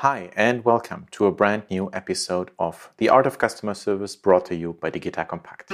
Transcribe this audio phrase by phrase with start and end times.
[0.00, 4.44] Hi, and welcome to a brand new episode of The Art of Customer Service brought
[4.44, 5.72] to you by digital kompakt.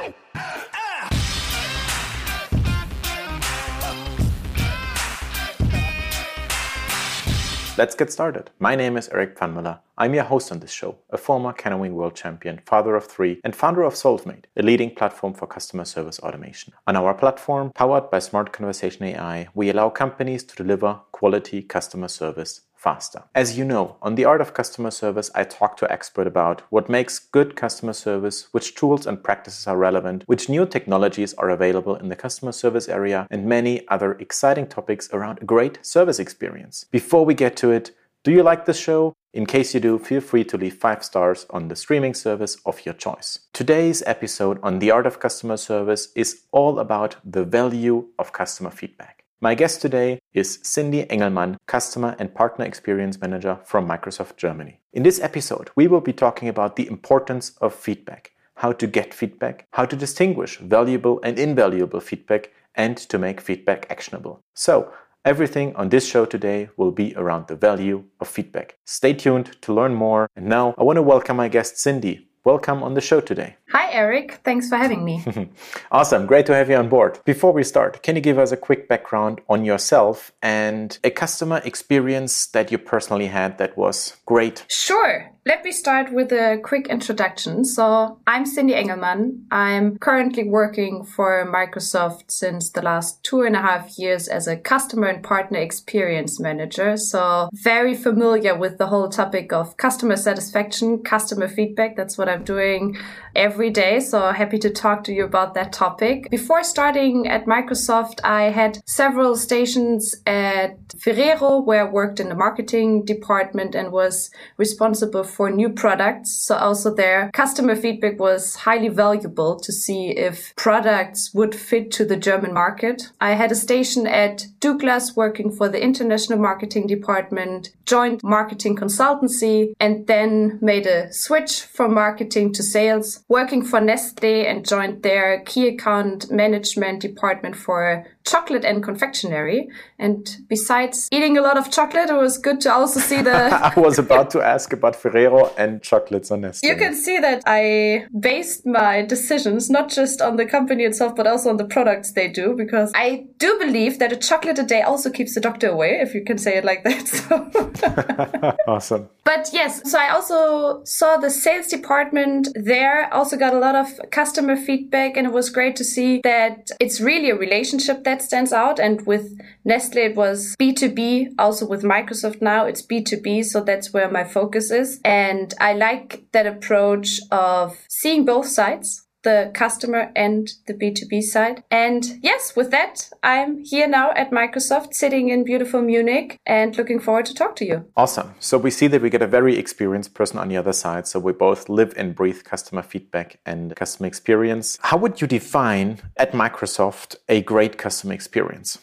[7.77, 8.51] Let's get started.
[8.61, 9.81] My name is Erik Pfannmöller.
[9.99, 13.57] I'm your host on this show, a former canoeing world champion, father of three, and
[13.57, 16.75] founder of Solvemate, a leading platform for customer service automation.
[16.87, 22.07] On our platform, powered by smart conversation AI, we allow companies to deliver quality customer
[22.07, 23.23] service faster.
[23.35, 26.89] As you know, on the art of customer service, I talk to expert about what
[26.89, 31.95] makes good customer service, which tools and practices are relevant, which new technologies are available
[31.95, 36.85] in the customer service area, and many other exciting topics around a great service experience.
[36.91, 37.93] Before we get to it,
[38.25, 39.15] do you like this show?
[39.33, 42.85] In case you do, feel free to leave five stars on the streaming service of
[42.85, 43.41] your choice.
[43.53, 48.71] Today's episode on the art of customer service is all about the value of customer
[48.71, 49.22] feedback.
[49.43, 54.79] My guest today is Cindy Engelmann, Customer and Partner Experience Manager from Microsoft Germany.
[54.93, 59.13] In this episode, we will be talking about the importance of feedback, how to get
[59.13, 64.39] feedback, how to distinguish valuable and invaluable feedback, and to make feedback actionable.
[64.55, 64.93] So,
[65.25, 68.77] Everything on this show today will be around the value of feedback.
[68.85, 70.29] Stay tuned to learn more.
[70.35, 72.27] And now I want to welcome my guest, Cindy.
[72.45, 73.55] Welcome on the show today.
[73.71, 74.41] Hi, Erik.
[74.43, 75.25] Thanks for having me.
[75.93, 76.27] awesome.
[76.27, 77.21] Great to have you on board.
[77.25, 81.63] Before we start, can you give us a quick background on yourself and a customer
[81.65, 84.65] experience that you personally had that was great?
[84.69, 85.31] Sure.
[85.45, 87.65] Let me start with a quick introduction.
[87.65, 89.43] So, I'm Cindy Engelmann.
[89.51, 94.57] I'm currently working for Microsoft since the last two and a half years as a
[94.57, 96.97] customer and partner experience manager.
[96.97, 101.97] So, very familiar with the whole topic of customer satisfaction, customer feedback.
[101.97, 102.97] That's what I'm doing
[103.35, 104.01] every day.
[104.01, 106.31] So, happy to talk to you about that topic.
[106.31, 112.35] Before starting at Microsoft, I had several stations at Ferrero where I worked in the
[112.35, 116.31] marketing department and was responsible for new products.
[116.31, 122.05] So also there, customer feedback was highly valuable to see if products would fit to
[122.05, 123.11] the German market.
[123.21, 129.73] I had a station at Douglas working for the international marketing department, joined marketing consultancy,
[129.81, 135.41] and then made a switch from marketing to sales, working for Nestle and joined their
[135.45, 139.69] key account management department for chocolate and confectionery.
[139.99, 143.33] And besides eating a lot of chocolate, it was good to also see the.
[143.77, 146.69] I was about to ask about Ferrero and chocolates on Nestle.
[146.69, 151.27] You can see that I based my decisions not just on the company itself, but
[151.27, 154.83] also on the products they do, because I do believe that a chocolate a day
[154.83, 157.03] also keeps the doctor away, if you can say it like that.
[157.23, 158.57] So.
[158.67, 159.09] awesome.
[159.25, 163.87] But yes, so I also saw the sales department there, also got a lot of
[164.11, 168.23] customer feedback, and it was great to see that it's really a relationship that that
[168.23, 168.79] stands out.
[168.79, 171.35] And with Nestle, it was B2B.
[171.39, 173.45] Also with Microsoft now, it's B2B.
[173.45, 175.01] So that's where my focus is.
[175.05, 181.63] And I like that approach of seeing both sides the customer and the B2B side.
[181.71, 187.01] And yes, with that, I'm here now at Microsoft sitting in beautiful Munich and looking
[187.01, 187.85] forward to talk to you.
[187.97, 188.35] Awesome.
[188.41, 191.07] So we see that we get a very experienced person on the other side.
[191.07, 194.79] So we both live and breathe customer feedback and customer experience.
[194.83, 198.79] How would you define at Microsoft a great customer experience?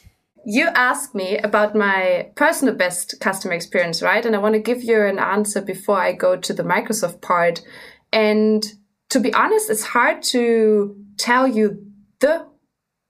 [0.45, 4.25] You asked me about my personal best customer experience, right?
[4.25, 7.61] And I want to give you an answer before I go to the Microsoft part.
[8.11, 8.66] And
[9.09, 11.85] to be honest, it's hard to tell you
[12.19, 12.45] the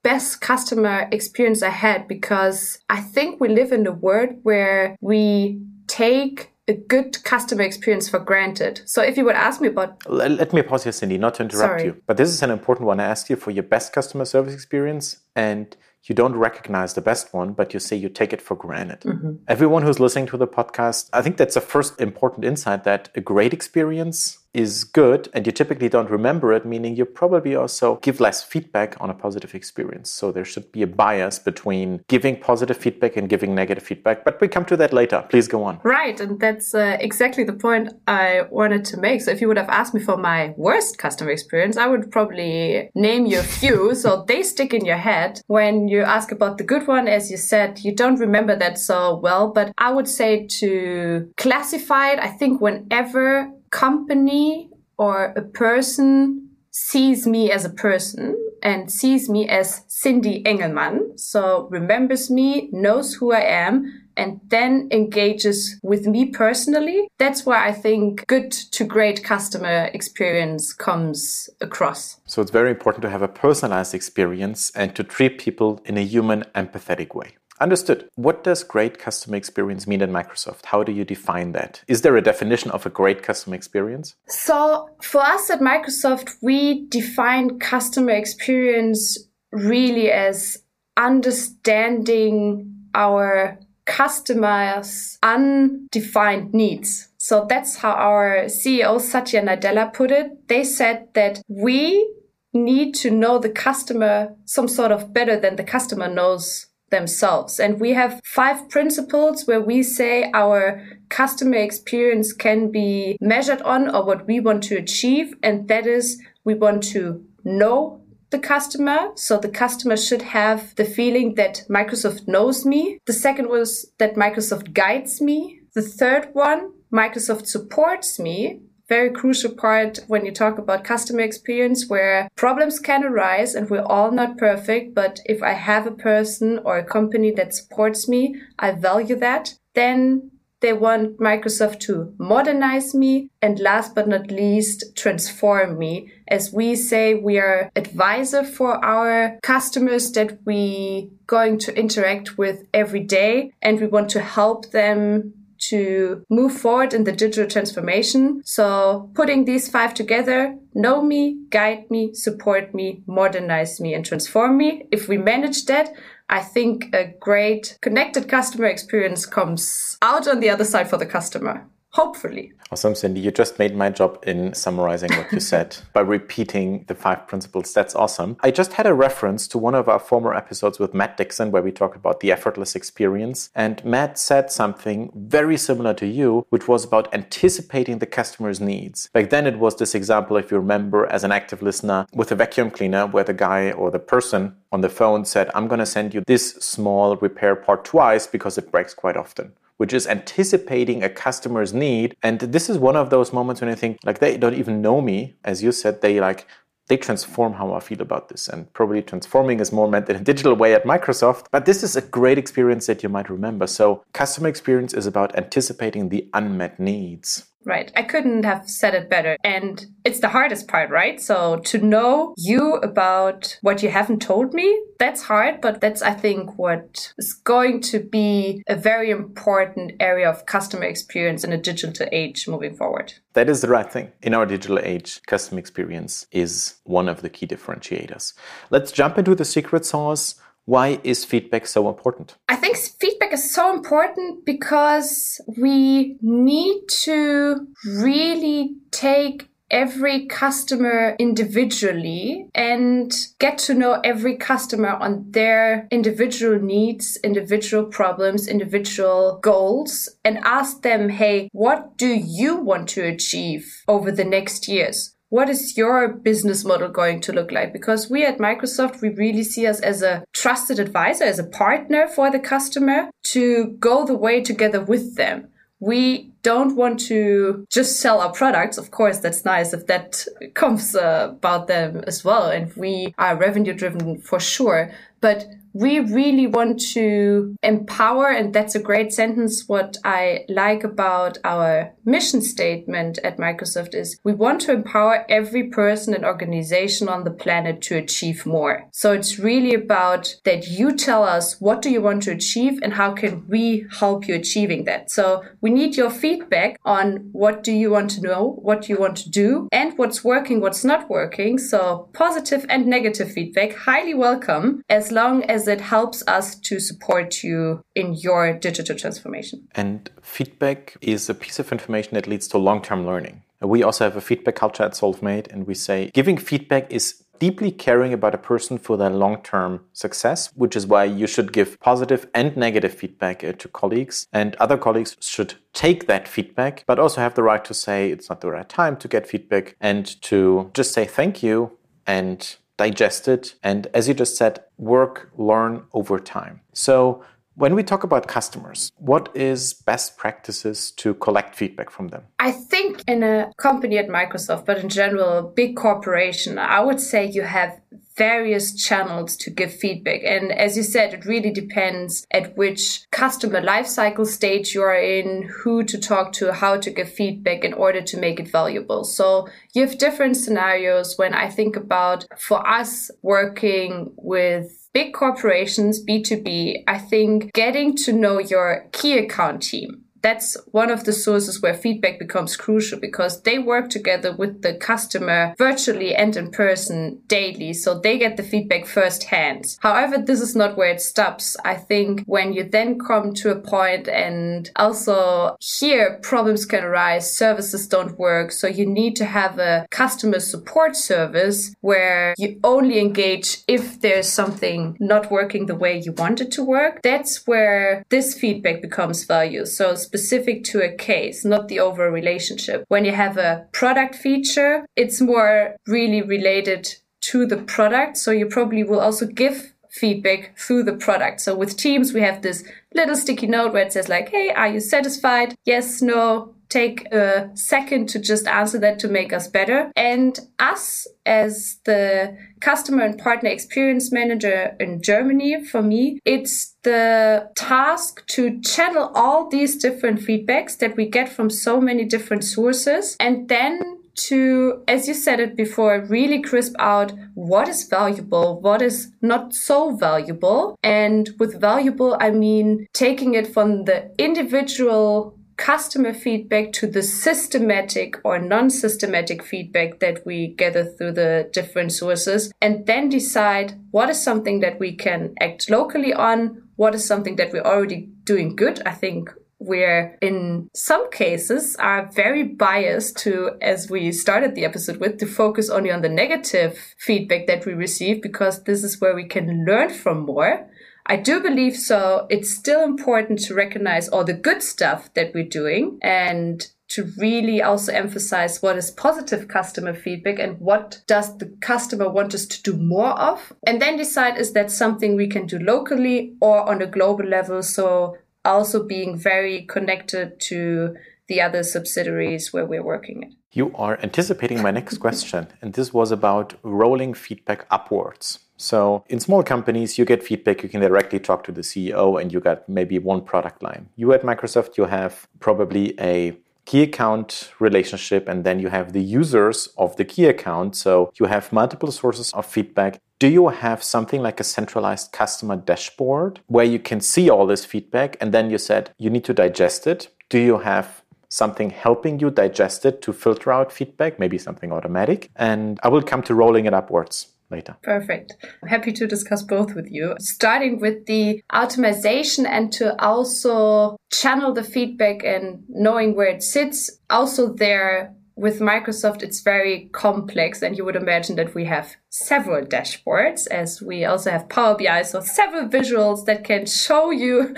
[0.03, 5.61] best customer experience I had because I think we live in a world where we
[5.87, 8.81] take a good customer experience for granted.
[8.85, 11.79] So if you would ask me about let me pause here, Cindy, not to interrupt
[11.79, 11.85] Sorry.
[11.85, 12.01] you.
[12.05, 12.99] But this is an important one.
[12.99, 17.33] I asked you for your best customer service experience and you don't recognize the best
[17.33, 19.01] one, but you say you take it for granted.
[19.01, 19.33] Mm-hmm.
[19.47, 23.21] Everyone who's listening to the podcast, I think that's the first important insight that a
[23.21, 28.19] great experience is good and you typically don't remember it, meaning you probably also give
[28.19, 30.09] less feedback on a positive experience.
[30.09, 34.25] So there should be a bias between giving positive feedback and giving negative feedback.
[34.25, 35.25] But we come to that later.
[35.29, 35.79] Please go on.
[35.83, 36.19] Right.
[36.19, 39.21] And that's uh, exactly the point I wanted to make.
[39.21, 42.89] So if you would have asked me for my worst customer experience, I would probably
[42.95, 43.93] name you a few.
[44.03, 45.41] so they stick in your head.
[45.47, 49.17] When you ask about the good one, as you said, you don't remember that so
[49.17, 49.51] well.
[49.51, 57.25] But I would say to classify it, I think whenever company or a person sees
[57.25, 61.17] me as a person and sees me as Cindy Engelmann.
[61.17, 63.85] So remembers me, knows who I am,
[64.17, 67.07] and then engages with me personally.
[67.17, 72.19] That's where I think good to great customer experience comes across.
[72.25, 76.01] So it's very important to have a personalized experience and to treat people in a
[76.01, 77.35] human, empathetic way.
[77.61, 78.07] Understood.
[78.15, 80.65] What does great customer experience mean at Microsoft?
[80.65, 81.83] How do you define that?
[81.87, 84.15] Is there a definition of a great customer experience?
[84.27, 89.17] So, for us at Microsoft, we define customer experience
[89.51, 90.57] really as
[90.95, 97.09] understanding our customers' undefined needs.
[97.17, 100.47] So that's how our CEO Satya Nadella put it.
[100.47, 102.07] They said that we
[102.53, 107.59] need to know the customer some sort of better than the customer knows themselves.
[107.59, 113.93] And we have five principles where we say our customer experience can be measured on
[113.93, 115.33] or what we want to achieve.
[115.43, 119.11] And that is we want to know the customer.
[119.15, 122.99] So the customer should have the feeling that Microsoft knows me.
[123.05, 125.61] The second was that Microsoft guides me.
[125.73, 128.61] The third one, Microsoft supports me.
[128.89, 133.83] Very crucial part when you talk about customer experience where problems can arise and we're
[133.83, 134.95] all not perfect.
[134.95, 139.53] But if I have a person or a company that supports me, I value that.
[139.75, 140.31] Then
[140.61, 146.11] they want Microsoft to modernize me and last but not least, transform me.
[146.27, 152.65] As we say, we are advisor for our customers that we going to interact with
[152.73, 158.41] every day and we want to help them to move forward in the digital transformation.
[158.45, 164.57] So putting these five together, know me, guide me, support me, modernize me and transform
[164.57, 164.87] me.
[164.91, 165.93] If we manage that,
[166.29, 171.05] I think a great connected customer experience comes out on the other side for the
[171.05, 171.67] customer.
[171.93, 172.53] Hopefully.
[172.71, 173.19] Awesome, Cindy.
[173.19, 177.73] You just made my job in summarizing what you said by repeating the five principles.
[177.73, 178.37] That's awesome.
[178.41, 181.63] I just had a reference to one of our former episodes with Matt Dixon where
[181.63, 183.49] we talk about the effortless experience.
[183.55, 189.09] And Matt said something very similar to you, which was about anticipating the customer's needs.
[189.11, 192.35] Back then, it was this example, if you remember, as an active listener with a
[192.35, 195.87] vacuum cleaner where the guy or the person on the phone said, I'm going to
[195.87, 201.03] send you this small repair part twice because it breaks quite often which is anticipating
[201.03, 202.13] a customer's need.
[202.21, 204.99] And this is one of those moments when I think like they don't even know
[204.99, 205.37] me.
[205.45, 206.45] As you said, they like
[206.89, 208.49] they transform how I feel about this.
[208.49, 211.45] And probably transforming is more meant in a digital way at Microsoft.
[211.49, 213.67] But this is a great experience that you might remember.
[213.67, 217.45] So, customer experience is about anticipating the unmet needs.
[217.65, 217.91] Right.
[217.95, 219.37] I couldn't have said it better.
[219.43, 221.21] And it's the hardest part, right?
[221.21, 226.13] So to know you about what you haven't told me, that's hard, but that's, I
[226.13, 231.57] think, what is going to be a very important area of customer experience in a
[231.57, 233.13] digital age moving forward.
[233.33, 234.11] That is the right thing.
[234.21, 238.33] In our digital age, customer experience is one of the key differentiators.
[238.69, 240.35] Let's jump into the secret sauce
[240.69, 242.35] why is feedback so important?
[242.47, 252.47] I think feedback is so important because we need to really take every customer individually
[252.53, 260.37] and get to know every customer on their individual needs, individual problems, individual goals, and
[260.39, 265.15] ask them, hey, what do you want to achieve over the next years?
[265.29, 267.71] What is your business model going to look like?
[267.71, 272.07] Because we at Microsoft, we really see us as a trusted advisor, as a partner
[272.07, 275.47] for the customer to go the way together with them.
[275.79, 278.77] We don't want to just sell our products.
[278.77, 282.49] Of course, that's nice if that comes uh, about them as well.
[282.49, 284.91] And we are revenue driven for sure.
[285.21, 289.67] But we really want to empower, and that's a great sentence.
[289.67, 295.63] What I like about our mission statement at Microsoft is we want to empower every
[295.69, 298.87] person and organization on the planet to achieve more.
[298.91, 302.93] So it's really about that you tell us what do you want to achieve and
[302.93, 305.11] how can we help you achieving that.
[305.11, 309.17] So we need your feedback on what do you want to know, what you want
[309.17, 311.57] to do, and what's working, what's not working.
[311.57, 317.43] So positive and negative feedback, highly welcome as long as it helps us to support
[317.43, 319.67] you in your digital transformation.
[319.75, 323.43] And feedback is a piece of information that leads to long term learning.
[323.61, 327.71] We also have a feedback culture at SolveMate, and we say giving feedback is deeply
[327.71, 331.79] caring about a person for their long term success, which is why you should give
[331.79, 334.27] positive and negative feedback uh, to colleagues.
[334.31, 338.29] And other colleagues should take that feedback, but also have the right to say it's
[338.29, 343.27] not the right time to get feedback and to just say thank you and digest
[343.27, 346.61] it, and as you just said, work, learn over time.
[346.73, 347.23] So
[347.59, 352.23] when we talk about customers, what is best practices to collect feedback from them?
[352.39, 357.01] I think in a company at Microsoft, but in general, a big corporation, I would
[357.01, 357.77] say you have
[358.19, 360.21] various channels to give feedback.
[360.25, 365.49] And as you said, it really depends at which customer lifecycle stage you are in,
[365.63, 369.05] who to talk to, how to give feedback in order to make it valuable.
[369.05, 376.03] So you have different scenarios when I think about for us working with big corporations,
[376.05, 381.61] B2B, I think getting to know your key account team that's one of the sources
[381.61, 387.21] where feedback becomes crucial because they work together with the customer virtually and in person
[387.27, 387.73] daily.
[387.73, 389.77] So they get the feedback firsthand.
[389.79, 391.55] However, this is not where it stops.
[391.63, 397.33] I think when you then come to a point and also here problems can arise,
[397.33, 398.51] services don't work.
[398.51, 404.29] So you need to have a customer support service where you only engage if there's
[404.29, 407.01] something not working the way you want it to work.
[407.03, 409.65] That's where this feedback becomes value.
[409.65, 412.83] So specific to a case, not the overall relationship.
[412.87, 416.95] When you have a product feature, it's more really related
[417.29, 418.17] to the product.
[418.17, 421.41] So you probably will also give feedback through the product.
[421.41, 422.63] So with Teams, we have this
[422.95, 425.53] little sticky note where it says like, Hey, are you satisfied?
[425.63, 429.91] Yes, no, take a second to just answer that to make us better.
[429.95, 437.49] And us as the customer and partner experience manager in Germany, for me, it's the
[437.55, 443.15] task to channel all these different feedbacks that we get from so many different sources
[443.19, 448.81] and then to, as you said it before, really crisp out what is valuable, what
[448.81, 450.77] is not so valuable.
[450.83, 458.15] And with valuable, I mean taking it from the individual customer feedback to the systematic
[458.23, 464.23] or non-systematic feedback that we gather through the different sources and then decide what is
[464.23, 468.81] something that we can act locally on what is something that we're already doing good.
[468.85, 474.95] I think we're in some cases are very biased to as we started the episode
[474.97, 479.13] with to focus only on the negative feedback that we receive because this is where
[479.13, 480.65] we can learn from more
[481.09, 482.27] I do believe so.
[482.29, 487.63] It's still important to recognize all the good stuff that we're doing and to really
[487.63, 492.61] also emphasize what is positive customer feedback and what does the customer want us to
[492.61, 496.81] do more of and then decide is that something we can do locally or on
[496.81, 500.95] a global level so also being very connected to
[501.29, 503.35] the other subsidiaries where we're working in.
[503.53, 508.39] You are anticipating my next question, and this was about rolling feedback upwards.
[508.57, 512.33] So in small companies, you get feedback, you can directly talk to the CEO and
[512.33, 513.87] you get maybe one product line.
[513.95, 519.01] You at Microsoft, you have probably a key account relationship and then you have the
[519.01, 520.75] users of the key account.
[520.75, 522.99] So you have multiple sources of feedback.
[523.17, 527.65] Do you have something like a centralized customer dashboard where you can see all this
[527.65, 530.09] feedback and then you said you need to digest it?
[530.29, 530.98] Do you have
[531.29, 535.29] something helping you digest it to filter out feedback, maybe something automatic?
[535.35, 537.75] And I will come to rolling it upwards later.
[537.81, 538.35] Perfect.
[538.61, 540.15] I'm happy to discuss both with you.
[540.19, 546.89] Starting with the automation and to also channel the feedback and knowing where it sits.
[547.09, 552.65] Also there with Microsoft, it's very complex, and you would imagine that we have several
[552.65, 557.53] dashboards, as we also have Power BI, so several visuals that can show you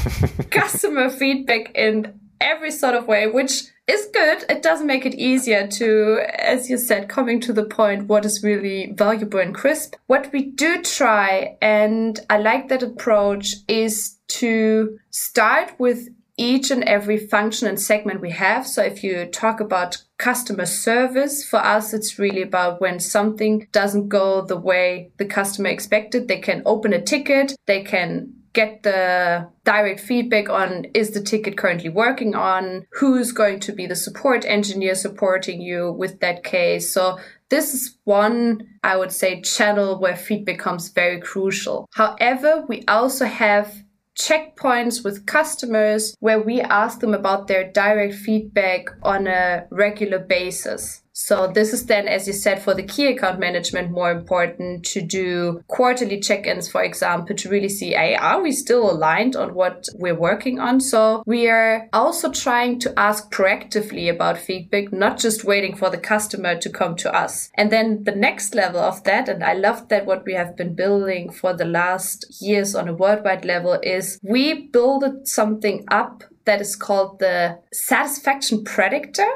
[0.50, 4.44] customer feedback in every sort of way, which is good.
[4.48, 8.42] It does make it easier to, as you said, coming to the point what is
[8.42, 9.94] really valuable and crisp.
[10.06, 16.08] What we do try, and I like that approach, is to start with
[16.38, 18.66] each and every function and segment we have.
[18.66, 24.08] So if you talk about customer service, for us, it's really about when something doesn't
[24.08, 29.48] go the way the customer expected, they can open a ticket, they can get the
[29.64, 32.86] direct feedback on is the ticket currently working on?
[32.92, 36.92] Who's going to be the support engineer supporting you with that case?
[36.92, 37.18] So
[37.52, 41.86] this is one i would say channel where feedback becomes very crucial.
[41.92, 43.84] However we also have
[44.18, 51.01] checkpoints with customers where we ask them about their direct feedback on a regular basis
[51.12, 55.02] so this is then, as you said, for the key account management, more important to
[55.02, 59.88] do quarterly check-ins, for example, to really see, hey, are we still aligned on what
[59.94, 60.80] we're working on?
[60.80, 65.98] So we are also trying to ask proactively about feedback, not just waiting for the
[65.98, 67.50] customer to come to us.
[67.54, 70.74] And then the next level of that, and I love that what we have been
[70.74, 76.60] building for the last years on a worldwide level is we build something up that
[76.60, 79.28] is called the satisfaction predictor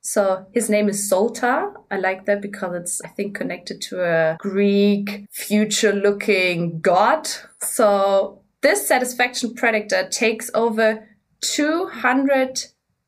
[0.00, 1.72] so his name is Solta.
[1.90, 7.28] I like that because it's, I think, connected to a Greek future looking god.
[7.60, 11.06] So this satisfaction predictor uh, takes over
[11.40, 12.64] 200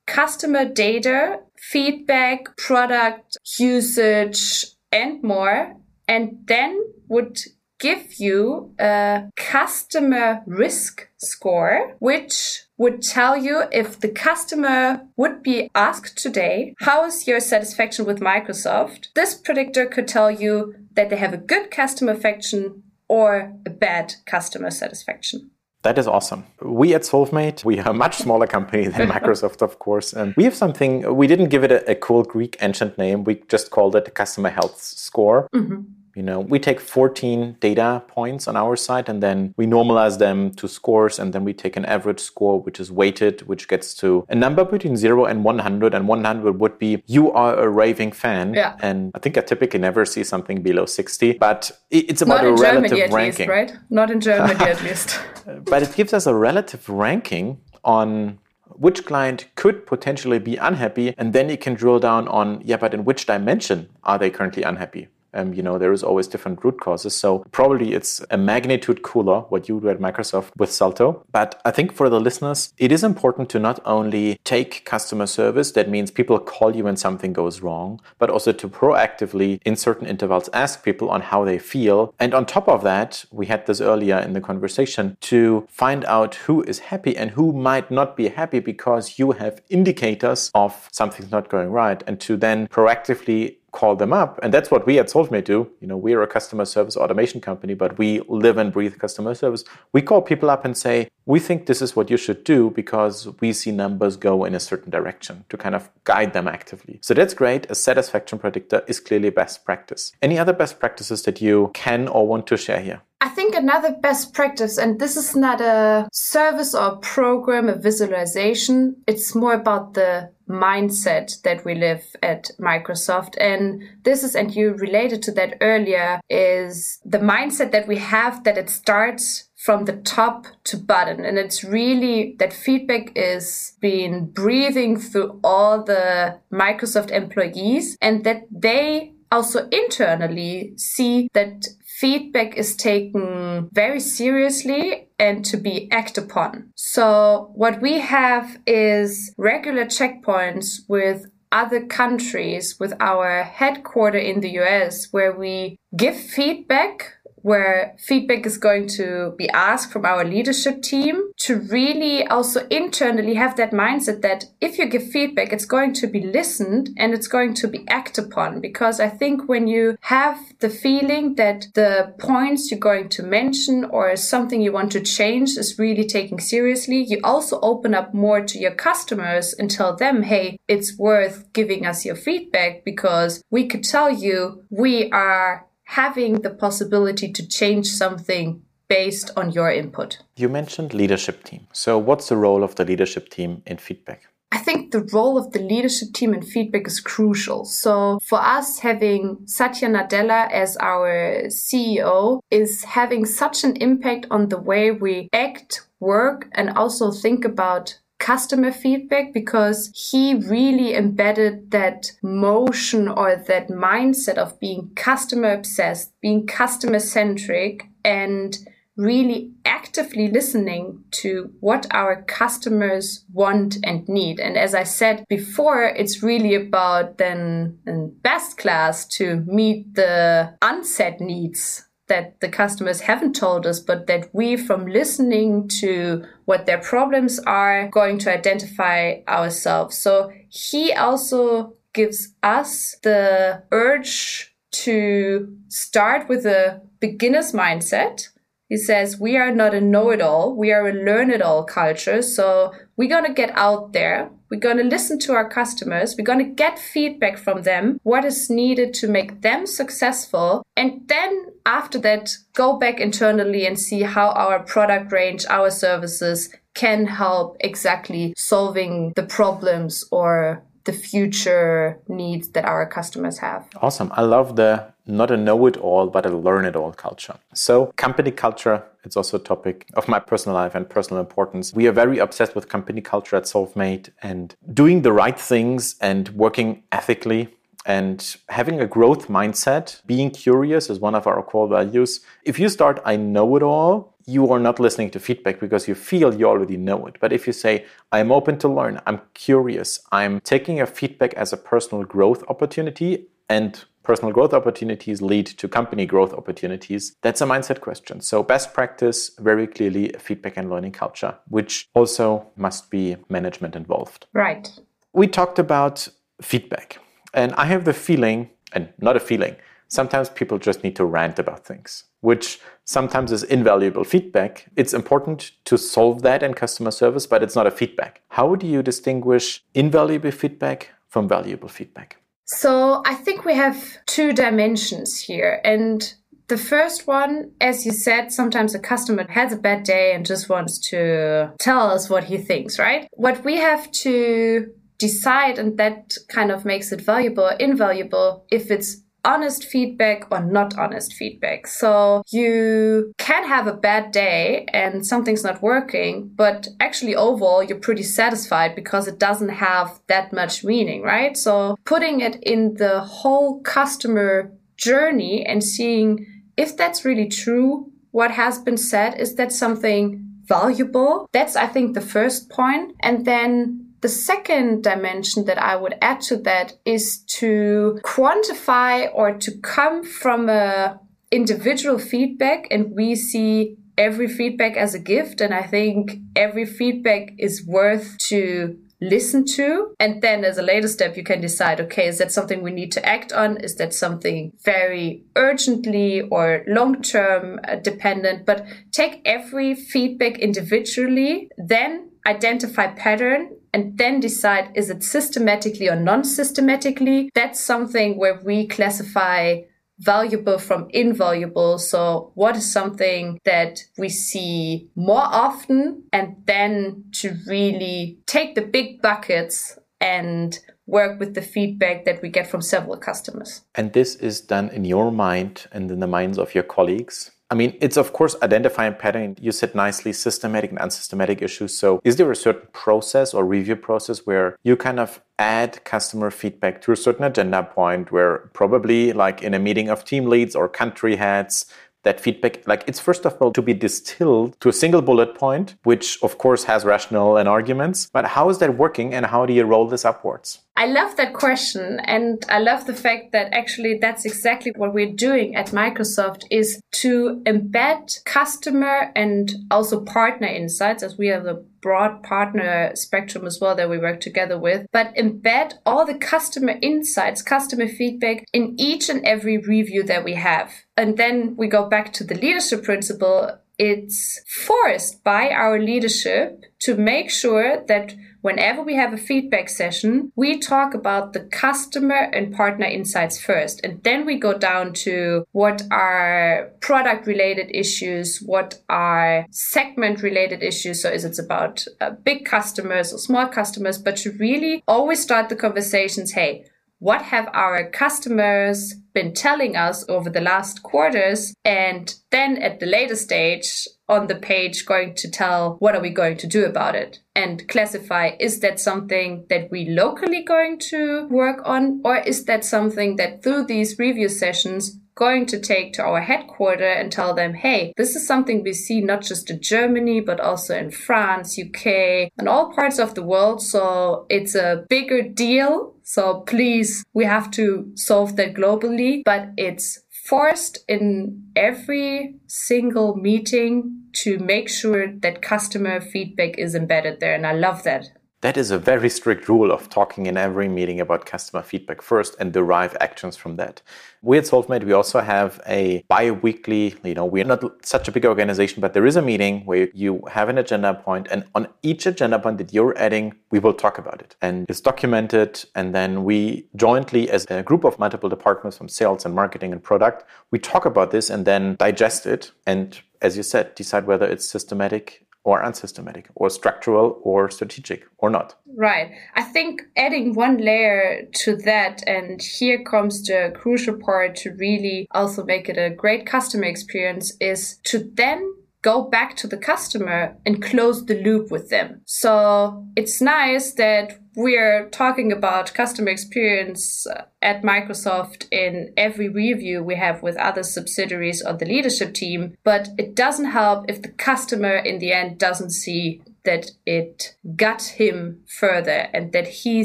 [0.06, 5.76] customer data, feedback, product usage, and more
[6.10, 6.78] and then
[7.08, 7.38] would
[7.80, 15.70] give you a customer risk score, which would tell you if the customer would be
[15.74, 19.08] asked today, how is your satisfaction with Microsoft?
[19.14, 24.14] This predictor could tell you that they have a good customer affection or a bad
[24.24, 25.50] customer satisfaction.
[25.82, 26.44] That is awesome.
[26.60, 30.12] We at Solvemate, we are a much smaller company than Microsoft, of course.
[30.12, 33.24] And we have something, we didn't give it a, a cool Greek ancient name.
[33.24, 35.48] We just called it the customer health score.
[35.54, 35.80] Mm-hmm.
[36.14, 40.52] You know, we take 14 data points on our side and then we normalize them
[40.54, 44.26] to scores and then we take an average score which is weighted, which gets to
[44.28, 48.54] a number between 0 and 100 and 100 would be you are a raving fan.
[48.54, 48.76] Yeah.
[48.80, 52.90] And I think I typically never see something below 60, but it's about a relative
[52.90, 53.48] Germany, ranking.
[53.48, 53.72] Least, right?
[53.90, 55.20] Not in Germany at least.
[55.64, 58.38] but it gives us a relative ranking on
[58.80, 62.94] which client could potentially be unhappy and then you can drill down on yeah but
[62.94, 66.80] in which dimension are they currently unhappy um, you know, there is always different root
[66.80, 67.14] causes.
[67.14, 71.24] So probably it's a magnitude cooler what you do at Microsoft with Salto.
[71.32, 75.72] But I think for the listeners, it is important to not only take customer service,
[75.72, 80.06] that means people call you when something goes wrong, but also to proactively in certain
[80.06, 82.14] intervals ask people on how they feel.
[82.18, 86.34] And on top of that, we had this earlier in the conversation to find out
[86.46, 91.30] who is happy and who might not be happy because you have indicators of something's
[91.30, 94.38] not going right and to then proactively call them up.
[94.42, 95.70] And that's what we at Solvemate do.
[95.80, 99.64] You know, we're a customer service automation company, but we live and breathe customer service.
[99.92, 103.28] We call people up and say, we think this is what you should do because
[103.40, 106.98] we see numbers go in a certain direction to kind of guide them actively.
[107.02, 107.70] So that's great.
[107.70, 110.12] A satisfaction predictor is clearly best practice.
[110.22, 113.02] Any other best practices that you can or want to share here?
[113.22, 118.96] I think another best practice, and this is not a service or program, a visualization,
[119.06, 123.34] it's more about the mindset that we live at Microsoft.
[123.40, 128.44] And this is, and you related to that earlier, is the mindset that we have
[128.44, 131.24] that it starts from the top to bottom.
[131.24, 138.46] And it's really that feedback is being breathing through all the Microsoft employees and that
[138.50, 141.68] they also internally see that
[142.00, 146.72] feedback is taken very seriously and to be acted upon.
[146.74, 154.50] So what we have is regular checkpoints with other countries with our headquarter in the
[154.60, 160.82] US where we give feedback where feedback is going to be asked from our leadership
[160.82, 165.92] team to really also internally have that mindset that if you give feedback, it's going
[165.94, 168.60] to be listened and it's going to be acted upon.
[168.60, 173.84] Because I think when you have the feeling that the points you're going to mention
[173.84, 178.40] or something you want to change is really taken seriously, you also open up more
[178.42, 183.66] to your customers and tell them, hey, it's worth giving us your feedback because we
[183.66, 190.18] could tell you we are having the possibility to change something based on your input.
[190.36, 191.66] You mentioned leadership team.
[191.72, 194.22] So, what's the role of the leadership team in feedback?
[194.52, 197.64] I think the role of the leadership team in feedback is crucial.
[197.64, 204.48] So for us, having Satya Nadella as our CEO is having such an impact on
[204.48, 211.72] the way we act, work, and also think about customer feedback because he really embedded
[211.72, 218.58] that motion or that mindset of being customer obsessed, being customer centric and
[218.96, 224.38] really actively listening to what our customers want and need.
[224.38, 230.54] And as I said before, it's really about then in best class to meet the
[230.60, 236.66] unsaid needs that the customers haven't told us, but that we, from listening to what
[236.66, 239.96] their problems are, going to identify ourselves.
[239.96, 248.28] So he also gives us the urge to start with a beginner's mindset.
[248.68, 250.54] He says, we are not a know-it-all.
[250.54, 252.22] We are a learn-it-all culture.
[252.22, 254.30] So we're going to get out there.
[254.50, 256.16] We're going to listen to our customers.
[256.18, 260.64] We're going to get feedback from them, what is needed to make them successful.
[260.76, 266.52] And then after that, go back internally and see how our product range, our services
[266.74, 273.68] can help exactly solving the problems or the future needs that our customers have.
[273.80, 274.10] Awesome.
[274.20, 274.72] I love the
[275.06, 277.36] not a know it all, but a learn it all culture.
[277.54, 281.72] So, company culture, it's also a topic of my personal life and personal importance.
[281.74, 286.28] We are very obsessed with company culture at Solvemate and doing the right things and
[286.30, 287.48] working ethically
[287.86, 292.20] and having a growth mindset, being curious is one of our core values.
[292.44, 295.94] If you start, I know it all, you are not listening to feedback because you
[295.94, 297.16] feel you already know it.
[297.20, 301.52] But if you say, I'm open to learn, I'm curious, I'm taking your feedback as
[301.52, 307.16] a personal growth opportunity, and personal growth opportunities lead to company growth opportunities?
[307.22, 308.20] That's a mindset question.
[308.20, 314.26] So, best practice, very clearly, feedback and learning culture, which also must be management involved.
[314.32, 314.70] Right.
[315.12, 316.08] We talked about
[316.40, 316.98] feedback,
[317.34, 319.56] and I have the feeling, and not a feeling,
[319.90, 324.66] sometimes people just need to rant about things, which sometimes is invaluable feedback.
[324.76, 328.22] It's important to solve that in customer service, but it's not a feedback.
[328.28, 332.16] How do you distinguish invaluable feedback from valuable feedback?
[332.46, 335.60] So I think we have two dimensions here.
[335.64, 336.14] And
[336.48, 340.48] the first one, as you said, sometimes a customer has a bad day and just
[340.48, 343.06] wants to tell us what he thinks, right?
[343.12, 344.66] What we have to
[344.98, 350.40] decide, and that kind of makes it valuable or invaluable, if it's honest feedback or
[350.40, 351.66] not honest feedback.
[351.66, 357.78] So you can have a bad day and something's not working, but actually overall you're
[357.78, 361.36] pretty satisfied because it doesn't have that much meaning, right?
[361.36, 368.32] So putting it in the whole customer journey and seeing if that's really true, what
[368.32, 371.28] has been said, is that something valuable?
[371.32, 372.94] That's, I think, the first point.
[373.00, 379.32] And then the second dimension that I would add to that is to quantify or
[379.34, 385.52] to come from a individual feedback and we see every feedback as a gift and
[385.52, 389.94] I think every feedback is worth to listen to.
[389.98, 392.92] And then as a later step, you can decide, okay, is that something we need
[392.92, 393.58] to act on?
[393.58, 398.46] Is that something very urgently or long term uh, dependent?
[398.46, 405.96] But take every feedback individually, then identify pattern and then decide is it systematically or
[405.96, 407.30] non systematically.
[407.34, 409.62] That's something where we classify
[410.00, 411.78] valuable from invaluable.
[411.78, 418.62] So what is something that we see more often and then to really take the
[418.62, 423.62] big buckets and work with the feedback that we get from several customers.
[423.74, 427.56] And this is done in your mind and in the minds of your colleagues I
[427.56, 429.36] mean, it's of course identifying pattern.
[429.40, 431.76] You said nicely systematic and unsystematic issues.
[431.76, 436.30] So, is there a certain process or review process where you kind of add customer
[436.30, 440.54] feedback to a certain agenda point where probably like in a meeting of team leads
[440.54, 441.66] or country heads,
[442.02, 445.76] that feedback like it's first of all to be distilled to a single bullet point
[445.84, 449.52] which of course has rationale and arguments but how is that working and how do
[449.52, 452.00] you roll this upwards I love that question.
[452.04, 456.80] And I love the fact that actually that's exactly what we're doing at Microsoft is
[456.92, 463.58] to embed customer and also partner insights as we have a broad partner spectrum as
[463.60, 468.74] well that we work together with, but embed all the customer insights, customer feedback in
[468.78, 470.72] each and every review that we have.
[470.96, 473.58] And then we go back to the leadership principle.
[473.78, 480.32] It's forced by our leadership to make sure that whenever we have a feedback session,
[480.36, 483.80] we talk about the customer and partner insights first.
[483.84, 490.62] And then we go down to what are product related issues, what are segment related
[490.62, 491.02] issues.
[491.02, 495.48] So is it about uh, big customers or small customers, but to really always start
[495.48, 496.64] the conversations, hey,
[496.98, 501.54] what have our customers been telling us over the last quarters?
[501.64, 506.10] And then at the later stage on the page going to tell what are we
[506.10, 511.28] going to do about it and classify is that something that we locally going to
[511.28, 516.02] work on or is that something that through these review sessions going to take to
[516.02, 520.18] our headquarter and tell them, hey, this is something we see not just in Germany,
[520.18, 523.62] but also in France, UK, and all parts of the world.
[523.62, 525.94] So it's a bigger deal.
[526.04, 534.04] So please, we have to solve that globally, but it's forced in every single meeting
[534.12, 537.34] to make sure that customer feedback is embedded there.
[537.34, 538.08] And I love that.
[538.42, 542.34] That is a very strict rule of talking in every meeting about customer feedback first
[542.40, 543.82] and derive actions from that.
[544.22, 548.24] We at SolveMate, we also have a bi-weekly, you know, we're not such a big
[548.24, 552.06] organization, but there is a meeting where you have an agenda point and on each
[552.06, 554.36] agenda point that you're adding, we will talk about it.
[554.40, 555.62] And it's documented.
[555.74, 559.82] And then we jointly, as a group of multiple departments from sales and marketing and
[559.82, 562.52] product, we talk about this and then digest it.
[562.66, 568.30] And as you said, decide whether it's systematic or unsystematic or structural or strategic or
[568.30, 568.56] not.
[568.76, 569.12] Right.
[569.34, 575.06] I think adding one layer to that, and here comes the crucial part to really
[575.12, 580.36] also make it a great customer experience, is to then go back to the customer
[580.46, 582.00] and close the loop with them.
[582.06, 589.82] So it's nice that we're talking about customer experience uh, at Microsoft in every review
[589.82, 594.08] we have with other subsidiaries or the leadership team, but it doesn't help if the
[594.08, 599.84] customer in the end doesn't see that it got him further and that he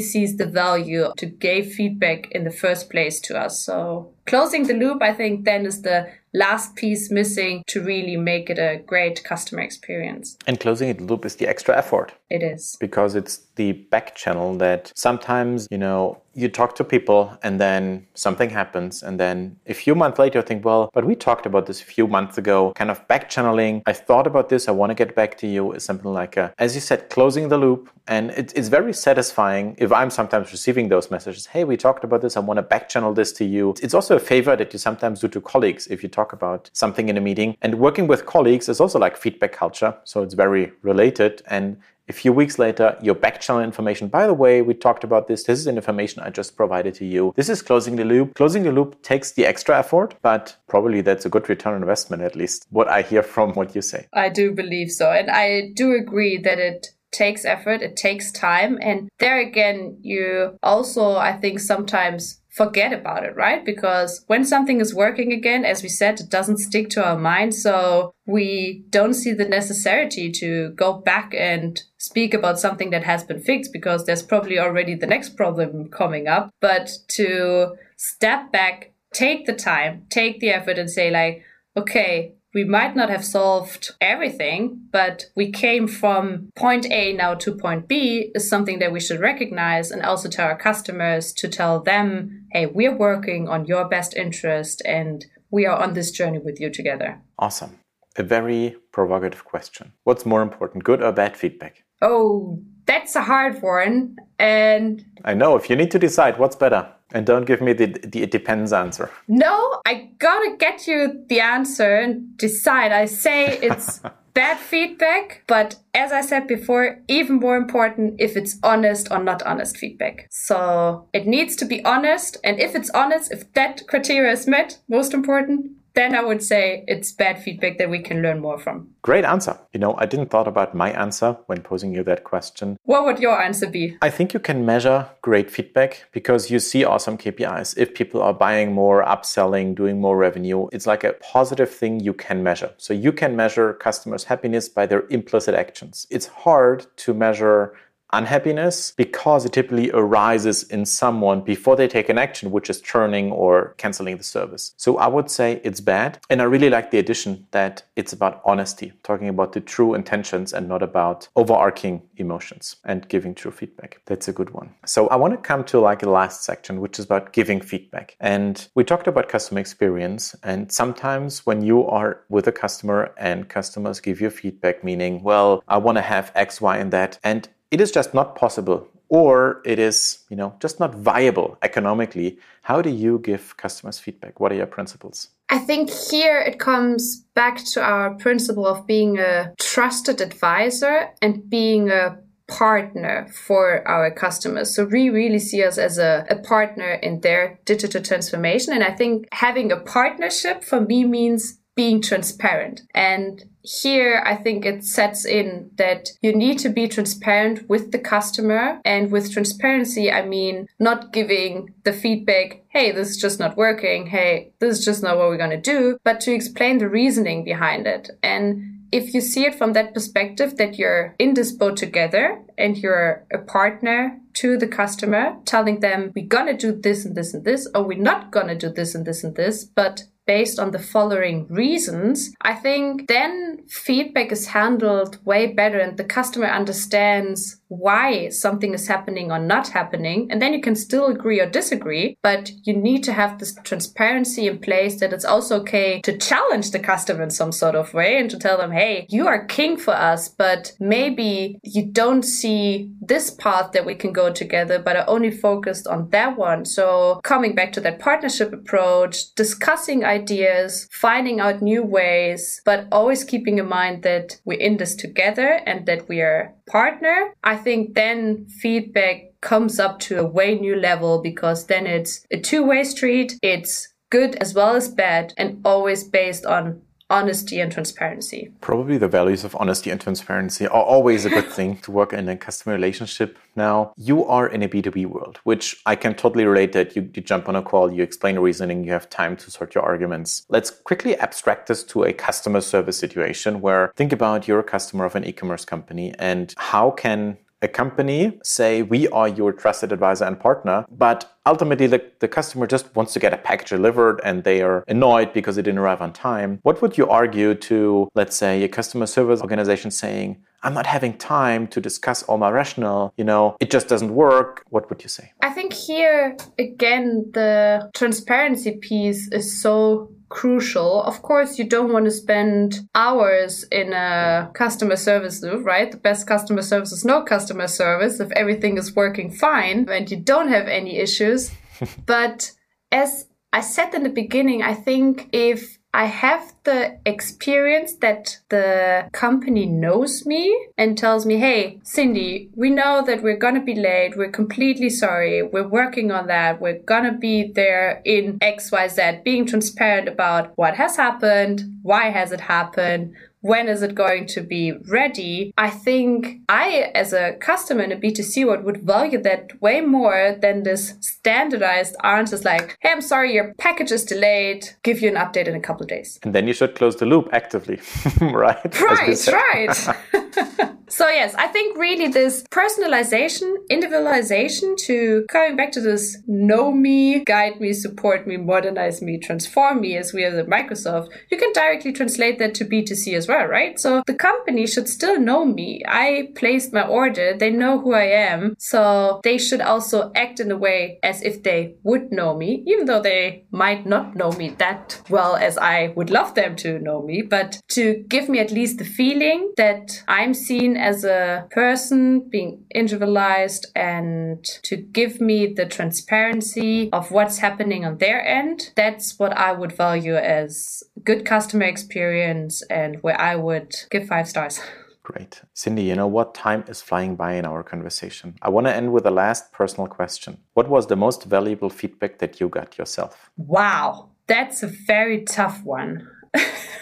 [0.00, 3.62] sees the value to give feedback in the first place to us.
[3.64, 8.50] So closing the loop, I think then is the last piece missing to really make
[8.50, 10.36] it a great customer experience.
[10.46, 12.12] And closing the loop is the extra effort.
[12.28, 12.76] It is.
[12.78, 18.06] Because it's the back channel that sometimes, you know, you talk to people and then
[18.14, 19.02] something happens.
[19.02, 21.84] And then a few months later, you think, well, but we talked about this a
[21.84, 23.82] few months ago, kind of back channeling.
[23.86, 24.68] I thought about this.
[24.68, 27.48] I want to get back to you is something like, a, as you said, closing
[27.48, 27.88] the loop.
[28.06, 31.46] And it, it's very satisfying if I'm sometimes receiving those messages.
[31.46, 32.36] Hey, we talked about this.
[32.36, 33.74] I want to back channel this to you.
[33.82, 37.08] It's also a favor that you sometimes do to colleagues if you talk about something
[37.08, 37.56] in a meeting.
[37.62, 39.96] And working with colleagues is also like feedback culture.
[40.04, 41.42] So it's very related.
[41.46, 44.08] And a few weeks later, your back channel information.
[44.08, 45.44] By the way, we talked about this.
[45.44, 47.32] This is information I just provided to you.
[47.34, 48.34] This is closing the loop.
[48.34, 52.22] Closing the loop takes the extra effort, but probably that's a good return on investment,
[52.22, 54.06] at least what I hear from what you say.
[54.12, 55.10] I do believe so.
[55.10, 58.78] And I do agree that it takes effort, it takes time.
[58.80, 63.66] And there again, you also, I think, sometimes forget about it, right?
[63.66, 67.54] Because when something is working again, as we said, it doesn't stick to our mind.
[67.54, 73.24] So we don't see the necessity to go back and speak about something that has
[73.24, 76.48] been fixed because there's probably already the next problem coming up.
[76.62, 81.42] But to step back, take the time, take the effort and say like,
[81.76, 87.54] okay, we might not have solved everything, but we came from point A now to
[87.54, 91.82] point B is something that we should recognize and also tell our customers to tell
[91.82, 96.58] them, hey, we're working on your best interest and we are on this journey with
[96.58, 97.20] you together.
[97.38, 97.78] Awesome.
[98.16, 99.92] A very provocative question.
[100.04, 101.84] What's more important, good or bad feedback?
[102.00, 104.16] Oh, that's a hard one.
[104.38, 106.88] And I know if you need to decide what's better.
[107.12, 109.10] And don't give me the, the it depends answer.
[109.28, 112.92] No, I gotta get you the answer and decide.
[112.92, 114.00] I say it's
[114.34, 119.42] bad feedback, but as I said before, even more important if it's honest or not
[119.44, 120.26] honest feedback.
[120.30, 122.36] So it needs to be honest.
[122.44, 126.84] And if it's honest, if that criteria is met, most important, then I would say
[126.86, 128.90] it's bad feedback that we can learn more from.
[129.00, 129.58] Great answer.
[129.72, 132.76] You know, I didn't thought about my answer when posing you that question.
[132.84, 133.96] What would your answer be?
[134.02, 137.78] I think you can measure great feedback because you see awesome KPIs.
[137.78, 142.12] If people are buying more, upselling, doing more revenue, it's like a positive thing you
[142.12, 142.72] can measure.
[142.76, 146.06] So you can measure customers' happiness by their implicit actions.
[146.10, 147.72] It's hard to measure
[148.12, 153.32] unhappiness because it typically arises in someone before they take an action, which is churning
[153.32, 154.72] or canceling the service.
[154.76, 156.18] So I would say it's bad.
[156.30, 160.52] And I really like the addition that it's about honesty, talking about the true intentions
[160.52, 164.00] and not about overarching emotions and giving true feedback.
[164.06, 164.74] That's a good one.
[164.84, 168.16] So I want to come to like the last section, which is about giving feedback.
[168.20, 170.34] And we talked about customer experience.
[170.42, 175.62] And sometimes when you are with a customer and customers give you feedback, meaning, well,
[175.68, 177.18] I want to have X, Y, and that.
[177.24, 182.38] And it is just not possible or it is you know just not viable economically
[182.62, 187.20] how do you give customers feedback what are your principles i think here it comes
[187.34, 194.10] back to our principle of being a trusted advisor and being a partner for our
[194.10, 194.74] customers.
[194.74, 198.72] So we really see us as a, a partner in their digital transformation.
[198.72, 202.80] And I think having a partnership for me means being transparent.
[202.94, 207.98] And here I think it sets in that you need to be transparent with the
[207.98, 208.80] customer.
[208.84, 214.06] And with transparency, I mean not giving the feedback, hey, this is just not working.
[214.06, 217.44] Hey, this is just not what we're going to do, but to explain the reasoning
[217.44, 218.10] behind it.
[218.22, 222.78] And if you see it from that perspective that you're in this boat together and
[222.78, 227.44] you're a partner to the customer, telling them we're gonna do this and this and
[227.44, 230.78] this, or we're not gonna do this and this and this, but based on the
[230.78, 238.28] following reasons, I think then feedback is handled way better and the customer understands why
[238.28, 240.28] something is happening or not happening.
[240.30, 244.46] And then you can still agree or disagree, but you need to have this transparency
[244.46, 248.18] in place that it's also okay to challenge the customer in some sort of way
[248.18, 252.90] and to tell them, hey, you are king for us, but maybe you don't see
[253.00, 256.64] this path that we can go together, but are only focused on that one.
[256.64, 263.24] So coming back to that partnership approach, discussing ideas, finding out new ways, but always
[263.24, 267.34] keeping in mind that we're in this together and that we are partner.
[267.44, 272.38] I think then feedback comes up to a way new level because then it's a
[272.40, 273.38] two way street.
[273.42, 278.50] It's good as well as bad and always based on honesty and transparency.
[278.60, 282.28] Probably the values of honesty and transparency are always a good thing to work in
[282.28, 283.38] a customer relationship.
[283.54, 287.22] Now, you are in a B2B world, which I can totally relate that you, you
[287.22, 290.44] jump on a call, you explain the reasoning, you have time to sort your arguments.
[290.48, 295.04] Let's quickly abstract this to a customer service situation where think about you're a customer
[295.04, 300.24] of an e-commerce company and how can a company say we are your trusted advisor
[300.24, 304.44] and partner, but ultimately the, the customer just wants to get a package delivered and
[304.44, 306.58] they are annoyed because it didn't arrive on time.
[306.62, 311.16] What would you argue to, let's say, a customer service organization saying, I'm not having
[311.16, 314.64] time to discuss all my rationale, you know, it just doesn't work.
[314.70, 315.32] What would you say?
[315.40, 321.02] I think here again the transparency piece is so crucial.
[321.02, 325.90] Of course, you don't want to spend hours in a customer service loop, right?
[325.90, 330.16] The best customer service is no customer service if everything is working fine and you
[330.16, 331.52] don't have any issues.
[332.06, 332.52] but
[332.90, 339.08] as I said in the beginning, I think if I have the experience that the
[339.12, 343.74] company knows me and tells me, hey, Cindy, we know that we're going to be
[343.74, 344.14] late.
[344.14, 345.42] We're completely sorry.
[345.42, 346.60] We're working on that.
[346.60, 352.30] We're going to be there in XYZ, being transparent about what has happened, why has
[352.30, 355.52] it happened, when is it going to be ready?
[355.56, 360.36] I think I, as a customer in a B2C world, would value that way more
[360.40, 364.70] than this standardized answers like, hey, I'm sorry, your package is delayed.
[364.82, 366.18] Give you an update in a couple days.
[366.22, 367.78] And then you should close the loop actively,
[368.20, 368.80] right?
[368.80, 370.72] Right, right.
[370.88, 377.24] so, yes, I think really this personalization, individualization to coming back to this know me,
[377.24, 381.52] guide me, support me, modernize me, transform me as we are at Microsoft, you can
[381.52, 383.78] directly translate that to B2C as well well, right?
[383.78, 385.82] So the company should still know me.
[385.86, 387.36] I placed my order.
[387.36, 388.56] They know who I am.
[388.58, 392.86] So they should also act in a way as if they would know me, even
[392.86, 397.02] though they might not know me that well as I would love them to know
[397.02, 402.28] me, but to give me at least the feeling that I'm seen as a person
[402.28, 408.72] being individualized and to give me the transparency of what's happening on their end.
[408.76, 414.28] That's what I would value as good customer experience and where I would give five
[414.28, 414.60] stars.
[415.06, 415.42] Great.
[415.54, 416.34] Cindy, you know what?
[416.34, 418.34] Time is flying by in our conversation.
[418.42, 420.38] I want to end with a last personal question.
[420.54, 423.30] What was the most valuable feedback that you got yourself?
[423.36, 426.08] Wow, that's a very tough one.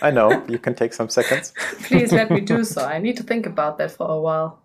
[0.02, 0.44] I know.
[0.48, 1.52] You can take some seconds.
[1.82, 2.84] Please let me do so.
[2.84, 4.60] I need to think about that for a while.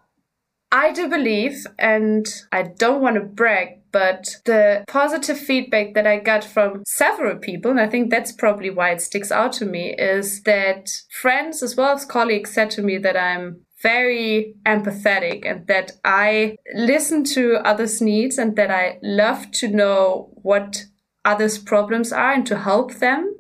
[0.71, 6.19] I do believe, and I don't want to brag, but the positive feedback that I
[6.19, 9.95] got from several people, and I think that's probably why it sticks out to me,
[9.97, 15.65] is that friends as well as colleagues said to me that I'm very empathetic and
[15.67, 20.86] that I listen to others' needs and that I love to know what
[21.25, 23.36] others' problems are and to help them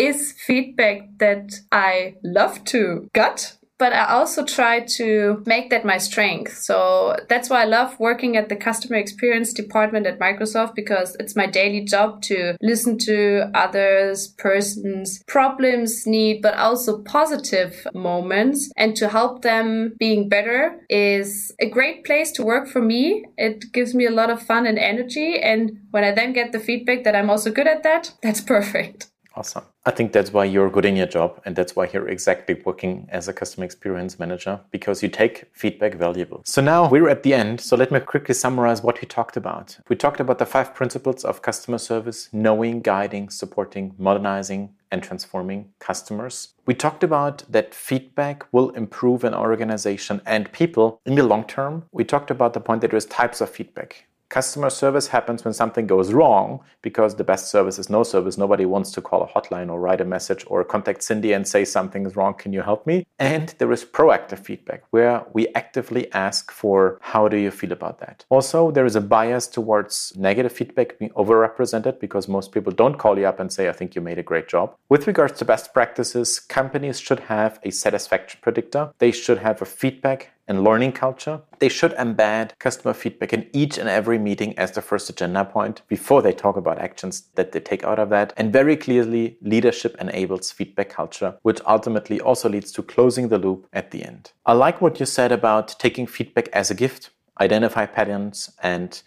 [0.00, 5.96] is feedback that I love to get but I also try to make that my
[5.96, 6.58] strength.
[6.58, 11.34] So that's why I love working at the customer experience department at Microsoft because it's
[11.34, 18.94] my daily job to listen to others, persons, problems, need, but also positive moments and
[18.96, 23.24] to help them being better is a great place to work for me.
[23.38, 25.40] It gives me a lot of fun and energy.
[25.40, 29.09] And when I then get the feedback that I'm also good at that, that's perfect.
[29.34, 29.64] Awesome.
[29.86, 33.08] I think that's why you're good in your job and that's why you're exactly working
[33.10, 36.42] as a customer experience manager because you take feedback valuable.
[36.44, 37.60] So now we're at the end.
[37.60, 39.78] So let me quickly summarize what we talked about.
[39.88, 45.72] We talked about the five principles of customer service knowing, guiding, supporting, modernizing, and transforming
[45.78, 46.54] customers.
[46.66, 51.84] We talked about that feedback will improve an organization and people in the long term.
[51.92, 54.06] We talked about the point that there's types of feedback.
[54.30, 58.38] Customer service happens when something goes wrong because the best service is no service.
[58.38, 61.64] Nobody wants to call a hotline or write a message or contact Cindy and say
[61.64, 62.34] something is wrong.
[62.34, 63.04] Can you help me?
[63.18, 67.98] And there is proactive feedback where we actively ask for how do you feel about
[67.98, 68.24] that.
[68.28, 73.18] Also, there is a bias towards negative feedback being overrepresented because most people don't call
[73.18, 74.76] you up and say, I think you made a great job.
[74.88, 78.92] With regards to best practices, companies should have a satisfaction predictor.
[78.98, 81.40] They should have a feedback and learning culture.
[81.60, 85.82] They should embed customer feedback in each and every meeting as the first agenda point
[85.86, 88.32] before they talk about actions that they take out of that.
[88.36, 93.68] And very clearly, leadership enables feedback culture, which ultimately also leads to closing the loop
[93.72, 94.32] at the end.
[94.44, 97.10] I like what you said about taking feedback as a gift,
[97.40, 99.00] identify patterns, and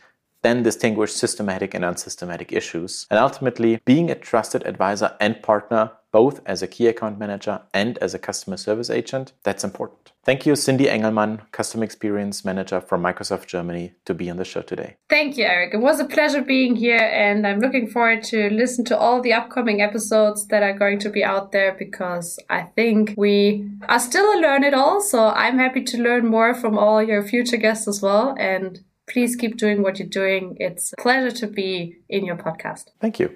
[0.43, 6.41] then distinguish systematic and unsystematic issues, and ultimately being a trusted advisor and partner both
[6.45, 10.11] as a key account manager and as a customer service agent, that's important.
[10.23, 14.61] Thank you, Cindy Engelmann, Customer Experience Manager from Microsoft Germany, to be on the show
[14.61, 14.95] today.
[15.09, 15.73] Thank you, Erik.
[15.73, 19.33] It was a pleasure being here, and I'm looking forward to listen to all the
[19.33, 24.25] upcoming episodes that are going to be out there because I think we are still
[24.25, 25.01] a learn it all.
[25.01, 28.35] So I'm happy to learn more from all your future guests as well.
[28.39, 30.55] And please keep doing what you're doing.
[30.59, 32.91] It's a pleasure to be in your podcast.
[32.99, 33.29] Thank you.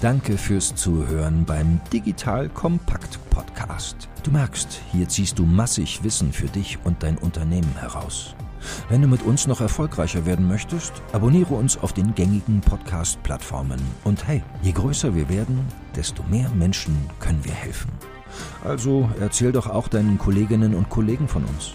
[0.00, 4.08] Danke fürs Zuhören beim Digital Kompakt Podcast.
[4.22, 8.34] Du merkst, hier ziehst du massig Wissen für dich und dein Unternehmen heraus.
[8.88, 13.80] Wenn du mit uns noch erfolgreicher werden möchtest, abonniere uns auf den gängigen Podcast-Plattformen.
[14.04, 15.66] Und hey, je größer wir werden,
[15.96, 17.90] desto mehr Menschen können wir helfen.
[18.64, 21.74] Also erzähl doch auch deinen Kolleginnen und Kollegen von uns.